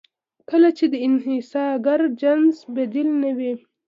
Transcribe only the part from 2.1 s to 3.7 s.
جنس بدیل نه وي.